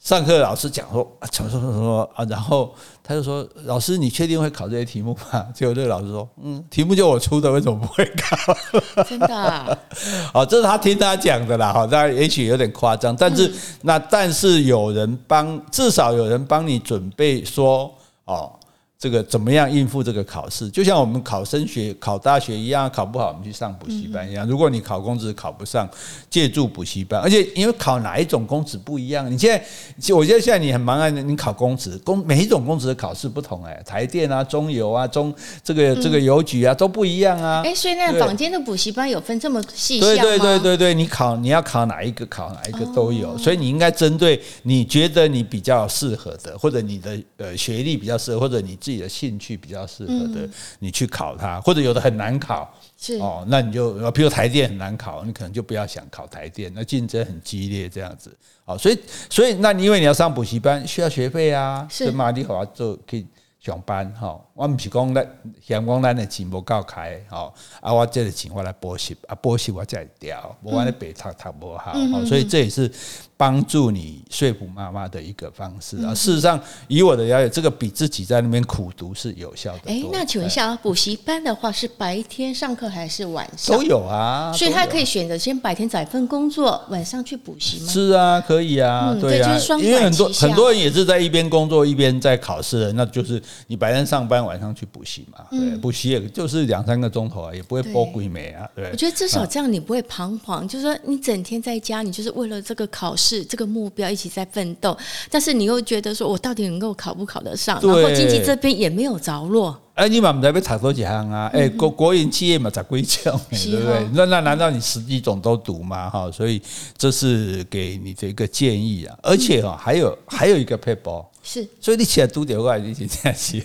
[0.00, 5.46] 上课老师讲说啊，什么什么什么啊，然后他就说老师，你确定会考这些题目吗？
[5.52, 8.36] 结果这个老师说，嗯，题目就我出的，为什么不会考？
[9.04, 9.76] 真的啊？
[10.32, 17.92] 哦，这是他听他讲的啦，哈，当然也许有点夸张，但是那但是有人帮，至少有人帮你准备说
[18.24, 18.52] 哦。
[19.00, 20.68] 这个怎么样应付这个考试？
[20.70, 24.44] 就像我们考升学、考大学一样，考不好我们去上补习班一样。
[24.44, 25.88] 如果你考公职考不上，
[26.28, 27.20] 借助补习班。
[27.20, 35.32] 而且因为考哪一种公职不一样，你现在，我觉得现在你很忙啊，你考公职，公每一种公职的考试不同哎，台电啊、中油啊、中
[35.62, 37.62] 这个这个邮局啊都不一样啊。
[37.64, 40.00] 哎，所以那坊间的补习班有分这么细？
[40.00, 43.38] 对对对对对，你考你要考哪一个，考哪一个都有。
[43.38, 48.76] 所以你应该针对你觉得你比较适合的，或者你的呃学历比较适合，或者你。
[48.88, 50.48] 自己的兴趣比较适合的，
[50.78, 58.98] 你去考它，或者有的很难考，是哦，那你就比如台电很难考，你可能就不要想考台电，那竞争很激烈这样子，哦，所以
[59.28, 62.30] 所以那你因为你要上补习班需要学费啊，是嘛？
[62.30, 63.26] 你好做可以
[63.60, 71.92] 上班哈，我不是讲咱嫌讲咱的钱不够开，哦，啊，我这个钱我来补习，啊，补习我再调，我完了白读读不好，
[72.24, 72.90] 所以这也是。
[73.38, 76.12] 帮助你说服妈妈的一个方式啊！
[76.12, 79.82] 事实上，以我的了解，这个比自己在那边苦读是有效的。
[79.86, 83.76] 哎，那请问一下啊，补习班的话是白天上课还是晚上？
[83.76, 87.92] 都有啊，所以他可以选择先白天找一份工作，晚上去补习吗？
[87.92, 95.44] 是啊，可以啊，对啊，因为很多很多人也是在一边工作一边在考试的，那就是你白天上班，晚上去补习嘛。
[95.48, 98.68] 对，补习也就是两三个钟头啊，也不会波鬼美啊。
[98.74, 103.27] 对，我觉得至少这样你不会彷徨，就是说你整天在家，你就是为了这个考试。
[103.28, 104.96] 是这个目标一起在奋斗，
[105.30, 107.78] 但是你又觉得说，我到底能够考不考得上？
[107.82, 109.78] 然后经济这边也没有着落。
[109.92, 111.50] 哎，你嘛不知道要读多几行啊？
[111.52, 114.08] 哎，国国营企业嘛才归讲，对不对？
[114.14, 116.08] 那那难道你十几种都读吗？
[116.08, 116.62] 哈，所以
[116.96, 119.14] 这是给你的一个建议啊。
[119.22, 123.62] 而且哈，还有还有一个撇步是，所以你起来读点外语就这样子。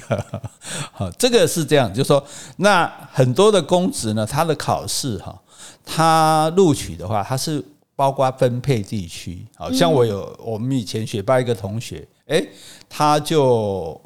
[0.92, 2.22] 好，这个是这样，就是说，
[2.58, 5.40] 那很多的公职呢，他的考试哈，
[5.86, 7.64] 他录取的话，他是。
[7.96, 12.50] 包括分配地区，好像我有我们以前学霸一个同学，诶，
[12.90, 14.00] 他就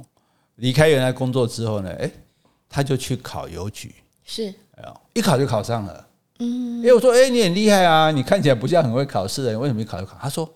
[0.56, 2.12] 离开原来工作之后呢，诶，
[2.70, 3.96] 他就去考邮局，
[4.26, 4.54] 是，
[5.14, 6.08] 一考就考上了，
[6.40, 10.18] 嗯，诶，我说，诶，你很厉害啊，你看起来不像很会考试的人，为什么一考就考？
[10.22, 10.48] 他说，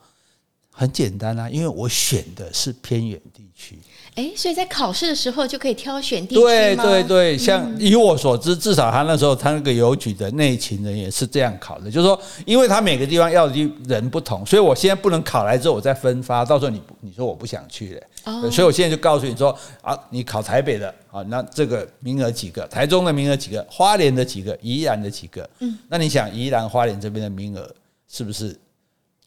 [0.69, 3.79] 很简单啊，因为我选的是偏远地区。
[4.15, 27.73] 哎，所以在考试的时候就可以挑选地区对对对，像以我所知，至少他那时候他那个邮局的内勤人员是这样考的，就是说，因为他每个地方要的人不同，所以我现在不能考来之后我再分发，到时候你你说我不想去嘞，哦，所以我现在就告诉你说啊，你考台北的啊，那这个名额几个，台中的名额几个，花莲的几个，宜兰的几个，嗯，那你想宜兰花莲这边的名额
[28.09, 28.53] 是不是？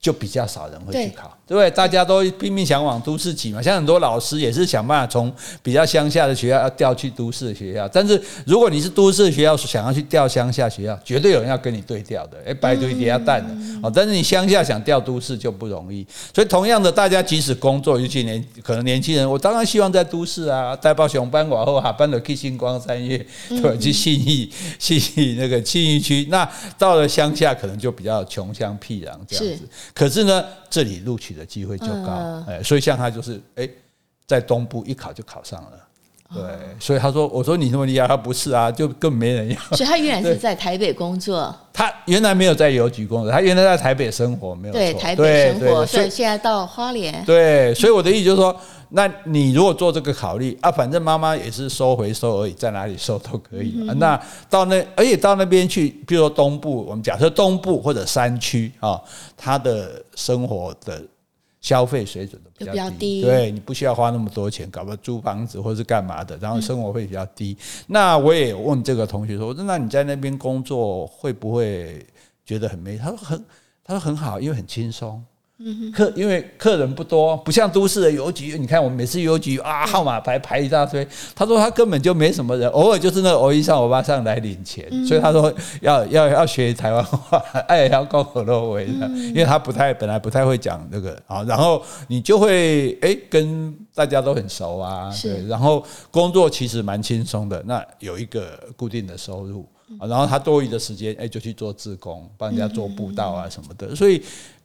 [0.05, 1.71] 就比较少人会去考，对不对？
[1.71, 3.63] 大家都拼命想往都市挤嘛。
[3.63, 7.89] 像很多老师也是想办法从比较乡下的学校要调去都市的学校。
[7.89, 12.37] 但是如果你是都市的学校想要去调乡下学校，绝对有人要跟你对调的。
[12.45, 13.91] 哎，白堆叠下蛋的哦。
[13.95, 16.07] 但是你乡下想调都市就不容易。
[16.35, 26.27] 所以同样的，大家即使工作，尤其年可能年轻人，我当然希望在都市啊，带包熊班往后哈，搬到去星光三月，对，去信义 信义那个信义区。
[26.29, 29.67] 那到了乡下，可能就比较穷乡僻壤这样子。
[29.95, 33.69] 可是呢，这里录取的机会就高，哎，所以像他就是，哎，
[34.27, 35.89] 在东部一考就考上了，
[36.33, 36.43] 对，
[36.79, 39.77] 所以他说，我说你那么厉害，他不是啊，就更没人要。
[39.77, 48.55] 所以他原来是在台北工作，他原来没有在邮局工作，他原来在台北生活，没有错，对，台北生活，所以现在到花莲，对，所以我的意思就是说。
[48.97, 53.75] 那你如果做这个考虑啊，反正妈妈也是收回收而已，在哪里收都可以。
[53.81, 59.01] 嗯、那到那，而且到那边去，比如说东部，我们假设东部或者山区啊，
[59.37, 61.03] 他的生活的
[61.65, 67.57] 消费水准都比较低，对，你不需要花那么多钱，搞个租房子或是干嘛的，然后生活费比较低。
[67.59, 72.05] 嗯、那我也问这个同学说，那你在那边工作会不会
[72.45, 72.99] 觉得很没？
[72.99, 73.45] 他说很，
[73.83, 75.25] 他说很好，因为很轻松。
[75.93, 81.07] 客因为客人不多，不像都市的邮局，你看我们每次邮局啊，号码牌排一大堆。
[81.33, 87.39] 他说他根本就没什么人，偶尔就是那个欧姨上、欧巴上来领钱，所以他说要要要学台湾话，
[87.69, 99.65] 哎，要高口落尾的，因为他不太本来不太会讲这个啊，然后你就会哎跟大家都很熟啊，对，然后工作其实蛮轻松的，那有一个固定的收入
[100.01, 104.21] 啊，然后他多余的时间哎就去做志工，帮人家做布道啊什么的，所以。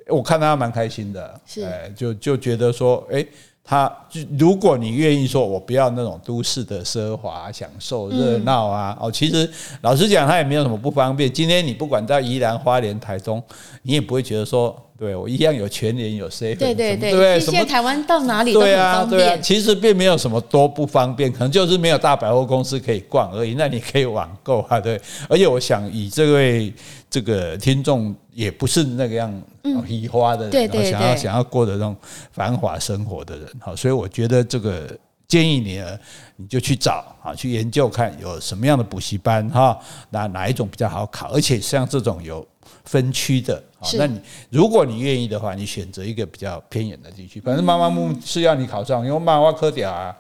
[0.10, 3.26] 我看他蛮开心的，是，就就觉得说，哎，
[3.64, 9.50] 他就如果你愿意说，我不要那种都市的奢华享受热闹啊，哦，其实
[9.82, 11.32] 老实讲，他也没有什么不方便。
[11.32, 13.42] 今天你不管在宜兰花莲台中，
[13.84, 14.76] 你也不会觉得说。
[15.00, 19.18] 对，我一样有全年有 C，对对对，对现在台湾到哪里都很方便。
[19.18, 23.56] 对啊，对啊，其实并没有什么多不方便，可能就是没有大百货公司可以逛而已。
[23.58, 25.00] 那你可以网购啊，对。
[25.30, 26.74] 而且我想，以这位
[27.10, 29.42] 这个听众也不是那个样
[29.88, 31.96] 移花的人，对对对，想要想要过的那种
[32.34, 34.86] 繁华生活的人，好，所以我觉得这个
[35.30, 35.98] 建议你呢，
[36.36, 42.46] 你就去找啊，去研究看有什么样的补习班哈，哪哪一种比较好考，而且像这种有。
[42.86, 47.40] 分区的，好，那你如果你愿意的话，你选择一个比较偏远的地区。
[47.40, 50.16] 反正妈妈木是要你考上，因为妈妈科掉啊，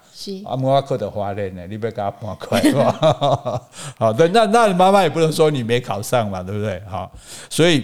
[0.45, 2.91] 啊妈妈科的话呢，你别给他破快是吧？
[3.97, 6.79] 好，的，那那你妈妈也不能说你没考上嘛，对不对？
[6.87, 7.11] 好，
[7.49, 7.83] 所以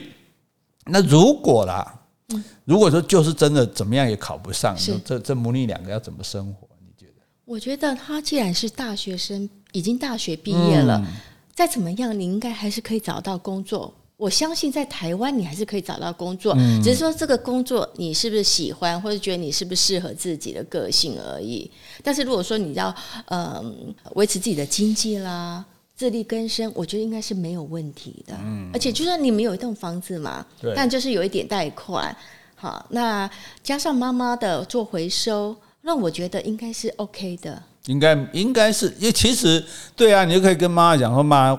[0.85, 1.99] 那如果啦，
[2.65, 6.64] 如果说就是真的怎么样也考不上，这这母女两个要怎么生活？
[7.45, 11.01] 我觉得他既然是大学生，已经大学毕业了，
[11.53, 13.93] 再怎么样，你应该还是可以找到工作。
[14.17, 21.69] 我相信在台湾你还是可以找到工作，只是说这个工作你是不是喜欢，或者觉得你是不是适合自己的个性而已。
[22.01, 22.95] 但是如果说你要
[23.27, 25.63] 嗯维持自己的经济啦，
[25.95, 28.33] 自力更生，我觉得应该是没有问题的。
[28.73, 32.15] 而且就算你没有一栋房子嘛，但就是有一点贷款，
[32.55, 33.29] 好，那
[33.63, 35.53] 加上妈妈的做回收，
[35.85, 37.61] 那我觉得应该是 OK 的。
[37.85, 39.63] 应该应该是，因为其实
[39.95, 41.57] 对啊，你就可以跟妈妈讲说妈。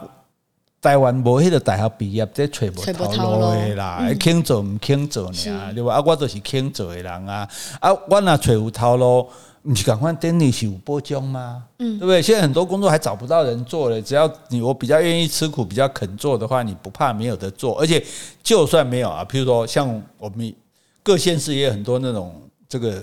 [0.79, 5.95] 台湾无迄个大学毕业，这揣无头路的啦，肯做毋肯做呢，对吧？
[5.95, 7.49] 啊，我就是肯做的人啊，
[7.81, 9.29] 啊，我若揣有头路，
[9.65, 11.65] 毋是赶快等你是有保障吗？
[11.81, 12.23] 嗯，对不对？
[12.23, 17.77] 现在很多工作还找不到人做了，只要你我比较愿意吃苦，比较肯做的话，你不怕没有得做。
[17.81, 18.05] 而且
[18.45, 20.55] 就算没有啊，譬如说像我们
[21.03, 23.03] 各县市也有很多那种这个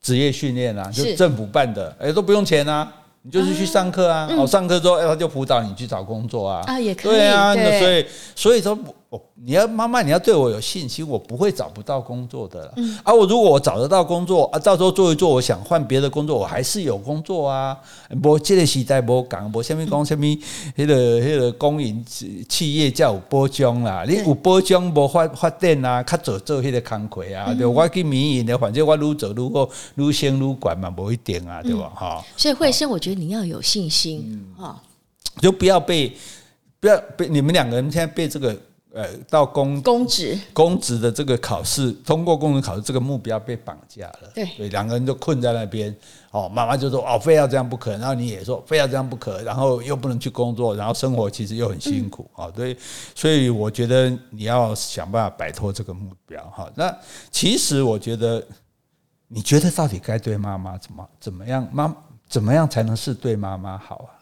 [0.00, 2.92] 职业训练啊，就政府办的，哎，都不用钱啊。
[3.22, 8.78] 你就是去上课啊，哦，上课之后，哎，他就辅导你去找工作啊，啊，也可以，对啊，那所以，所以说。
[9.10, 12.70] 哦，你要妈妈，你要对我有信心，我不会找不到工作的。
[12.76, 17.74] 嗯，啊，我如果我找得到工作啊，到时候做一做，我想换别的工作，我还是有工作啊。
[18.22, 20.26] 无这个时代无讲，无什么讲什么，
[20.76, 22.04] 那个那个公营
[22.50, 24.04] 企业叫有保障啦。
[24.06, 27.54] 你有保障，无发发展啊，较做做那个工课啊。
[27.54, 31.90] 对，我去民营的，反正我愈做愈好，愈升愈管嘛，无一定啊，对吧？
[31.96, 32.22] 哈。
[32.36, 34.78] 所以慧生，我觉得你要有信心啊，
[35.40, 36.14] 就不要被
[36.78, 38.54] 不要被你们两个人现在被这个。
[38.98, 45.94] 呃，到公公职公职的这个考试，通过公职考试这个目标被绑架了，对，两个人就困在那边。
[46.32, 52.50] 哦，妈妈就说哦，非要这样不可，然后你也说非要这样不可，然后又不能去工作，然后生活其实又很辛苦啊。
[52.50, 52.76] 对，
[53.14, 56.68] 所以我觉得你要想办法摆脱这个目标哈。
[56.74, 56.92] 那
[57.30, 58.44] 其实我觉得，
[59.28, 61.66] 你觉得到底该对妈妈怎么怎么样？
[61.72, 61.96] 妈
[62.28, 64.17] 怎么样才能是对妈妈好啊？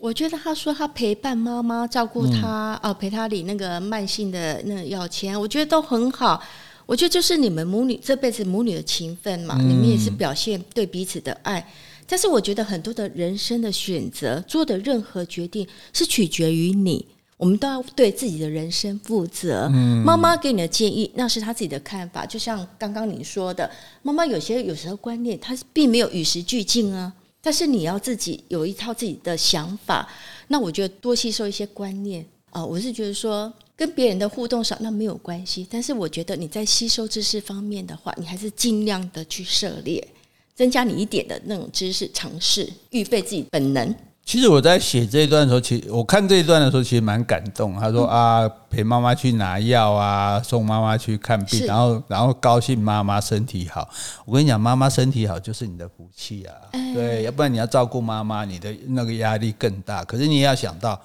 [0.00, 6.42] 我觉得他说他陪伴妈妈，照顾她，啊，陪她领那个慢性的那个药钱，我觉得都很好。
[6.86, 11.64] 我觉得就是你们母女这辈子母女的情分嘛，嗯、你们也是表现对彼此的爱。
[12.06, 17.04] 但是我觉得很多的人生的选择，做的任何决定是取决于你。
[17.36, 19.70] 我们都要对自己的人生负责。
[19.74, 22.24] 嗯、妈妈给你的建议，那是她自己的看法。
[22.24, 23.70] 就像刚刚你说的，
[24.02, 27.12] 妈妈有些有时候观念，她并没有与时俱进啊。
[27.42, 30.08] 但是你要自己有一套自己的想法，
[30.48, 40.06] 那我觉得多吸收一些观念啊，我是觉得说跟别人的互动少那没有关系，但是我觉得你在吸收知识方面的话，你还是尽量的去涉猎，
[40.54, 43.94] 增加你一点的那种知识尝试，预备自己本能。
[44.30, 47.74] 其实我在写这一段的时候，其实我看这一段的时候，其实蛮感动。
[47.74, 53.90] 他说啊，陪妈妈去拿药啊，送妈妈去看病，然后然后高兴妈妈身体好。
[54.24, 56.54] 我跟你讲，妈妈身体好就是你的福气啊。
[56.94, 60.04] 对，要不然你要照顾妈妈，你的那个压力更大。
[60.04, 61.02] 可是你也要想到，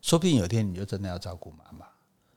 [0.00, 1.84] 说不定有一天你就真的要照顾妈妈。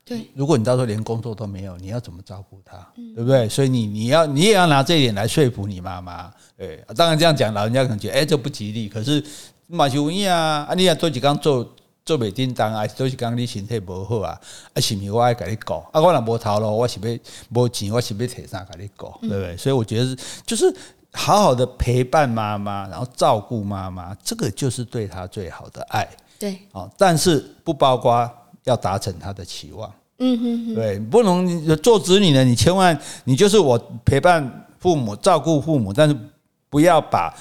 [0.03, 2.77] 对，如果你到时候连工作都没有，你要怎么照顾她？
[3.13, 3.47] 对不对？
[3.47, 6.33] 所以你你要你也要拿这一点来说服你妈妈。
[6.57, 8.89] 对当然这样讲，老人家可能觉得哎，这不吉利。
[8.89, 9.23] 可是。
[9.71, 11.65] 马修一啊，啊，你啊做一工做
[12.03, 14.37] 做袂叮当啊，做一工你身体无好啊，
[14.73, 16.01] 啊是毋是我爱甲你顾啊？
[16.01, 17.19] 我若无头路，我是要
[17.49, 19.55] 无钱，我是要摕啥甲你顾，对不对？
[19.55, 20.65] 所以我觉得就是
[21.13, 26.05] 好好的陪伴妈妈，然后照顾妈妈，这个就是对她最好的爱。
[26.37, 28.29] 对，哦，但是不包括
[28.65, 29.89] 要达成她的期望。
[30.17, 36.17] 嗯哼哼，对，不能做子女的，你千万你就是我陪伴父母，照顾父母，但是
[36.69, 37.33] 不要把。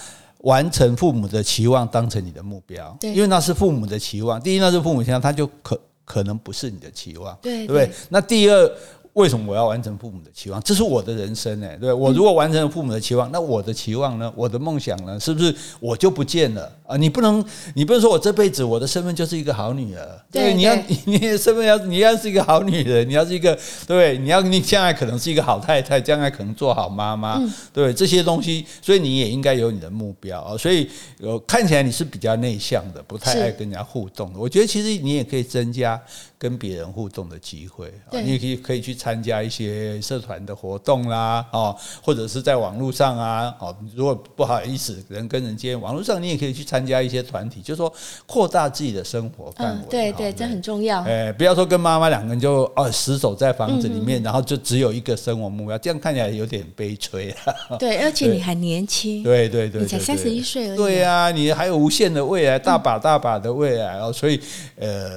[0.42, 4.40] 完成父母的期望当成你的目标，对，因为那是父母的期望。
[4.40, 7.90] 第一，那是父母期望，他就可可能不是你的期望，对，对不对？
[8.08, 8.70] 那第二。
[9.14, 10.62] 为什么我要完成父母的期望？
[10.62, 14.32] 这是我的人生哎，对，我如果完成了父母的期望，那我的期望呢？
[14.36, 15.18] 我的梦想呢？
[15.18, 16.96] 是不是我就不见了啊？
[16.96, 20.76] 你不能，你不能说我这辈子我的身份就是一个好女儿，对，你要
[21.06, 27.40] 你的身份要你要是一个好女人，你要是一个对，你要你将来可能是一个好太太，将来可能做好妈妈，
[27.72, 30.56] 对这些东西，所以你也应该有你的目标啊。
[30.56, 30.88] 所以
[31.20, 34.38] 呃，看起来你是比较内向的，不太爱跟人家互动的。
[34.38, 36.00] 我觉得其实你也可以增加。
[36.40, 47.92] 跟别人互动的机会啊，你也可以可以去参加一些社团的活动啦，哦，或者是在网络上啊，哦，如果不好意思人跟人接网络上，你也可以去参加一些团体，就是说
[48.26, 49.82] 扩大自己的生活范围。
[49.82, 51.02] 嗯，对对，这很重要。
[51.02, 57.34] 哎，不要说跟妈妈两个人就哦死守在房子里面，然后就只有一个生活目标，这样看起来有点悲催。
[57.78, 60.76] 对，而且你还年轻， 对对对，你才三十一岁而已。
[60.76, 64.40] 对啊，你还有无限的未来，大把大把的未来哦，所以
[64.76, 65.10] 呃，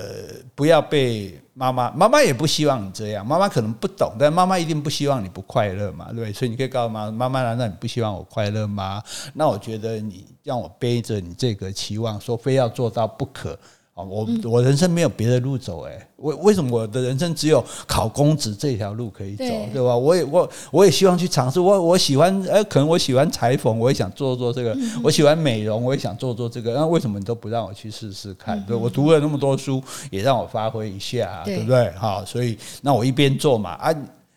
[0.56, 1.40] 不要被。
[1.54, 3.26] 妈妈，妈妈也不希望你这样。
[3.26, 6.34] 妈妈可能不懂，但妈妈一定不希望你不快乐嘛，对不对？
[6.34, 9.02] 所以你可以告诉妈妈，妈妈难道你不希望我快乐吗？
[9.34, 13.58] 那我觉得你让我背着你这个期望，说非要做到不可。
[13.96, 19.96] 哦，我我人生没有别的路走，哎，为为什么我的人生只有考公职这条路可以走，对，对吧？
[19.96, 24.74] 我也我我也希望去尝试，我我喜欢，哎，可能我喜欢裁缝，我也想做做这个；
[25.04, 26.74] 我喜欢美容，我也想做做这个。
[26.74, 28.60] 那为什么你都不让我去试试看？
[28.66, 29.80] 对，我读了那么多书，
[30.10, 31.92] 也让我发挥一下，对不对？
[31.92, 33.96] 好，所以那我一边做嘛，啊。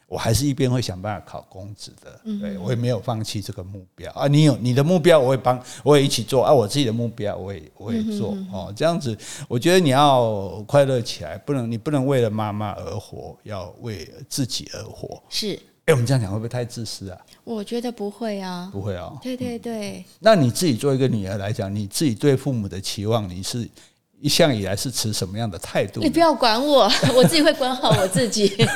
[0.09, 4.29] 我还是一边会想办法考公职的，对，我也没有放弃这个目标啊。
[4.29, 6.55] 你有你的目标，我会帮，我也一起做啊。
[6.55, 8.73] 我自己的目标，我也我也做哦。
[8.77, 9.17] 这样子，
[9.49, 15.21] 我觉得你要快乐起来，不能你不能为了妈妈而活，要为自己而活。
[15.29, 17.21] 是，哎，我们这样讲会不会太自私啊？
[17.43, 19.13] 我觉得不会啊，不会啊。
[19.21, 20.05] 对对对。
[20.21, 23.69] 那你自己做一个女儿来讲，你自己对父母的期望，你是？
[24.21, 26.01] 一向以来是持什么样的态度？
[26.01, 28.57] 你不要管我， 我自己会管好我自己。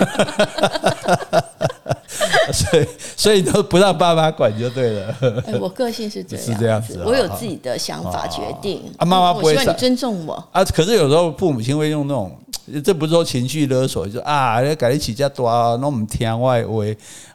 [2.53, 2.87] 所以，
[3.17, 5.17] 所以都不让爸妈管就对了。
[5.47, 7.03] 欸、我个性是这样，是这样子。
[7.07, 8.83] 我有自己的想法决定。
[8.99, 9.55] 啊，妈妈不会。
[9.55, 10.35] 我希望你尊重我。
[10.53, 12.37] 啊，可是有时候父母亲会用那种，
[12.85, 16.85] 这不是说情绪勒索，就啊，你改你起家多，那我们听外话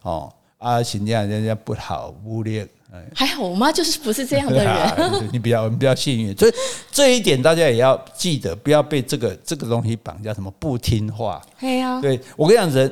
[0.04, 2.68] 哦，啊，请假人家不好，污蔑。
[3.14, 4.68] 还好，我妈就是不是这样的人。
[4.72, 6.54] 啊、你比较，你比较幸运，所以
[6.92, 10.34] 这一点大家也要记得，不要被这个这个东西绑架。
[10.34, 11.42] 什么不听话？
[11.60, 12.92] 对呀，对我跟你讲人。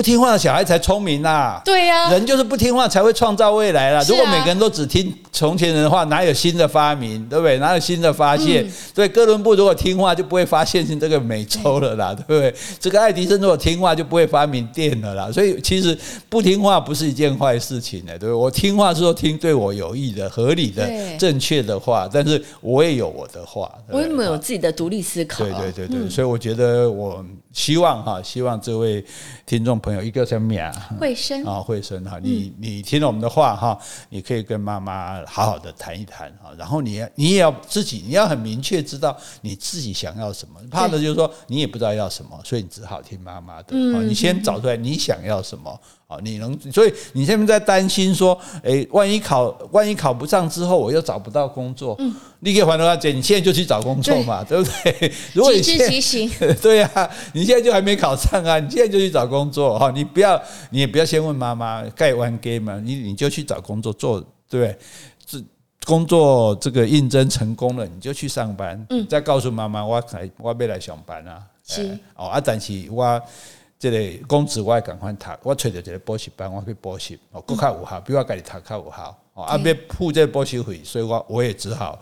[0.00, 1.60] 不听话的小孩才聪明呐！
[1.62, 4.02] 对呀，人就是不听话才会创造未来啦。
[4.08, 7.22] 如果每个人都只听从前人的话，哪有新的发明？
[7.28, 7.58] 对不对？
[7.58, 8.66] 哪有新的发现？
[8.94, 12.54] 对，哥伦布如果听话，就不会发现这个美洲了啦， 对不对？
[12.80, 15.30] 这个爱迪生如果听话，就不会发明电了啦。
[15.30, 15.94] 所以其实
[16.30, 18.32] 不听话不是一件坏事情呢，对不对？
[18.32, 25.44] 我听话是说听对我有益的、合理的、正确的话，但是我也有我的话，我也没有自己的独立思考。
[25.44, 27.22] 对对对对，所以我觉得我。
[27.52, 29.04] 希望哈，希望这位
[29.44, 33.78] 听众朋友一个叫咩慧生啊，慧生哈，你你听了我们的话哈，
[34.08, 43.76] 你可以跟妈妈好好的谈一谈哈，然后你你也要自己，你要很明确知道你自己想要什么，怕的就是说你也不知道要什么，所以你只好听妈妈的。
[43.76, 45.80] 你先找出来你想要什么。
[46.10, 51.94] 哦，你能，所以你现在在担心说，诶，万一考，万一考不上之后，我又找不到工作。
[52.00, 55.12] 嗯，你可以还的话，姐，你现在就去找工作嘛，对，对不对？
[55.34, 64.78] 如果你现在， 对呀、啊，你现在就还没考上啊，你现在就去找工作哈，你不要，你也不要先问妈妈盖完 game 嘛，你你就去找工作做，对不对？
[65.24, 65.38] 这
[65.84, 68.84] 工作这个应征成功了，你就去上班。
[68.90, 71.40] 嗯，再告诉妈妈，我来，我要来上班啊。
[71.64, 73.22] 是，哦，啊，但是我。
[73.80, 79.18] 这个公职我也赶快读，我找到这个补习班，我去补习，哦，更较有效，比我家己读较有效。
[79.32, 81.98] 哦，啊，要付这个补习费，所以我我也只好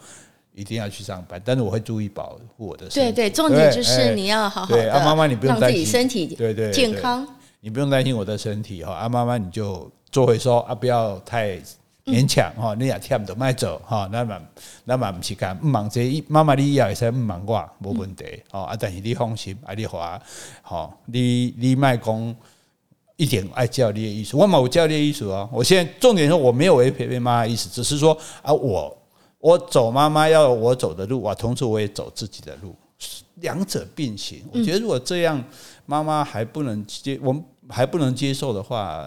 [0.53, 3.13] 一定要去上班，但是我会注意保护我的身体。
[3.13, 7.25] 对对，重点就是你要好好的，啊，妈妈你不用担心让自己身体对对健康，
[7.61, 11.61] 你不用担心我的身体哈，啊，妈妈你就做回收啊，不要太。
[12.09, 14.41] 勉强哈，你也忝就卖走哈，那么
[14.85, 20.21] 那么不是讲毋忙这妈妈你也会使不忙我无问题哦啊，但是你放心啊，你话
[20.63, 22.37] 好，你你卖讲
[23.17, 28.97] 一点爱教你的意思，我冇教你的意思哦，我现在重点是我没有违背妈妈的意思，只是说啊，我
[29.39, 32.75] 我走妈妈要我走的路，我同时我也走自己的路。
[33.37, 34.43] 两者并行。
[34.53, 35.41] 我觉得如果这样，
[35.87, 39.07] 妈妈还不能接，我们还不能接受的话，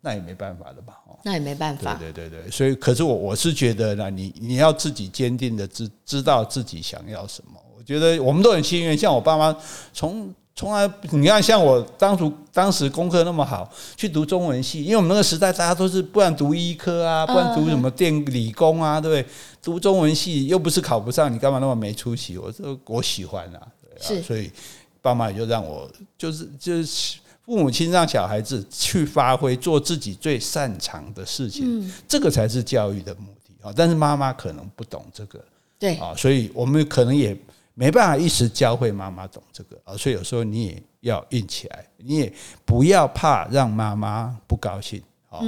[0.00, 0.94] 那也没办法的吧？
[1.24, 1.94] 那也没办法。
[1.94, 7.60] 对对对对，所以可是我我是觉得呢，你你要自己坚定的知知道自己想要什么。
[7.76, 9.56] 我觉得我们都很幸运，像我爸妈
[9.92, 10.32] 从。
[10.54, 19.34] 从来，你看，像我当初当时功课那么好，去读中文系，因为我们那个时代大家都是不然读医科啊，不然读什么电理工啊，对不对？
[19.62, 22.36] 读中文系又不是考不上，你干嘛那么没出息？
[22.36, 24.52] 我说我喜欢啊，对啊，所以
[25.00, 33.72] 爸妈也就让我就是就是父母亲让小孩子去发挥做自己最擅长的事情，这个才是教育的目的啊。
[33.76, 35.44] 但是妈妈可能不懂这个，
[35.78, 37.36] 对啊，所以我们可能也。
[37.74, 42.30] 没办法一时教会妈妈懂这个啊，所以有时候你也要硬起来，你也
[42.66, 45.40] 不要怕让妈妈不高兴啊。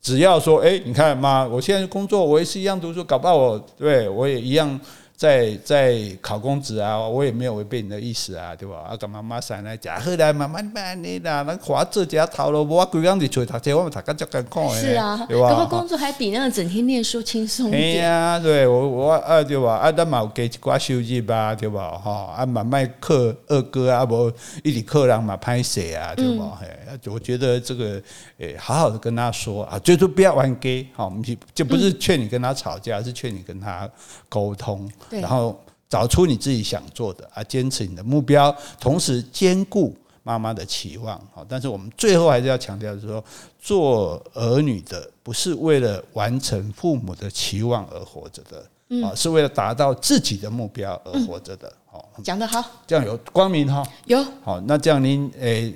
[0.00, 4.80] 只要说，哎，你看妈，我现在工作，我也是一样读书，搞不好我对我也一样。
[5.16, 8.84] 在在考公职啊，我也没有违背你的意思啊，对吧？
[8.86, 15.64] 啊，干妈妈生来假好来，妈妈慢你啦，那华这家头路，我规工日出去读书，我们读个足艰苦，是啊，对吧？
[15.64, 17.80] 工作还比那个整天念书轻松一点。
[17.80, 19.76] 对呀，对我我啊，对吧？
[19.76, 21.92] 啊，咱嘛有加一寡收入吧，对吧？
[21.96, 24.30] 哈，啊，慢慢克二哥啊，无
[24.62, 26.58] 一直克人嘛歹势啊，对吧？
[26.60, 26.68] 嘿，
[27.10, 28.02] 我觉得这个
[28.36, 31.10] 诶，好好的跟他说啊，最多不要玩 gay，好，
[31.54, 33.88] 就不是劝你跟他吵架，是劝你跟他
[34.28, 34.86] 沟通。
[35.10, 41.20] 然后找出你自己想做的啊，坚持你的目标，同时兼顾妈妈的期望。
[41.32, 43.24] 好，但是我们最后还是要强调，就是说，
[43.60, 51.72] 做儿女的不是为了完成父母的期望而活着的，啊，是为了达到自己的目标而活着的。
[51.90, 53.86] 好，讲得好，这样有光明哈？
[54.06, 54.24] 有。
[54.42, 55.72] 好，那这样您诶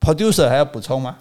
[0.00, 1.16] ，producer 还要补充吗？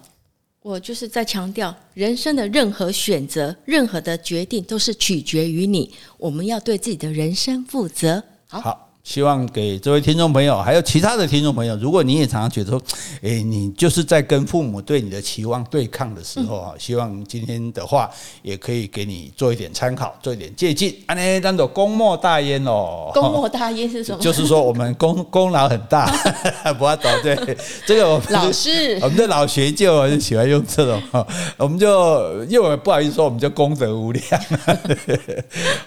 [0.64, 5.93] 我就是在强调，人生的任何选择、任何的决定都是取决于你。
[6.18, 8.24] 我们要对自己的人生负责。
[8.47, 8.61] 好。
[8.61, 12.81] 好希望给这位听众朋友，还有其他的听众朋友，如果你也常常觉得说，
[13.21, 18.09] 诶， 你就是在跟父母对你的期望对抗的时候啊，希望今天的话
[18.41, 20.89] 也可以给你做一点参考，做一点借鉴。
[21.05, 23.11] 啊，那当做功莫大焉哦。
[23.13, 24.21] 功莫大焉是什么？
[24.23, 26.05] 就是说我们功功劳很大，
[26.79, 27.37] 不要搞对
[27.85, 31.27] 这个我们老师，我们的老学究就喜欢用这种哈，
[31.59, 34.23] 我们就因为我们不好意思说，我们就功德无量。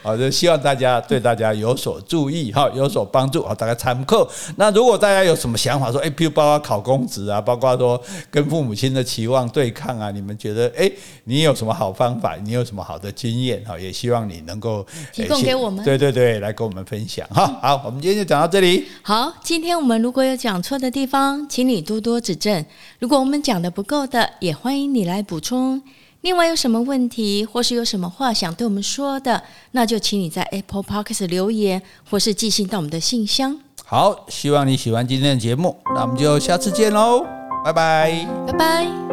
[0.03, 3.06] 好，就希望大家对大家有所注意哈，有所。
[3.07, 4.29] 帮助啊，大家参考。
[4.57, 8.01] 那如果大家有什么想法，说，哎，比如包括考公职啊，包括说
[8.31, 10.91] 跟父母亲的期望对抗啊，你们觉得，哎，
[11.25, 12.37] 你有什么好方法？
[12.37, 13.65] 你有什么好的经验？
[13.65, 15.85] 哈，也希望你能够提供给我们。
[15.85, 17.27] 对对对，来跟我们分享。
[17.29, 18.87] 哈，好，我们今天就讲到这里。
[19.03, 22.65] 好，今天我们如果有讲错的地方，请你多多指正。
[22.99, 25.83] 如果我们讲的不够的，也欢迎你来补充。
[26.27, 33.57] 另外有什么问题，或是有什么话想对我们说的，那就请你在 Apple Podcast 留言，或是寄信到我们的信箱。
[33.85, 37.25] 好，希望你喜欢今天的节目，那我们就下次见喽，
[37.65, 39.06] 拜拜，拜拜。